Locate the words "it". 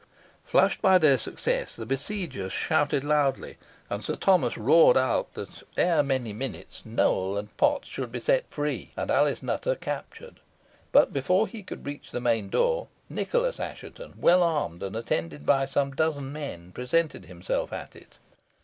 17.95-18.17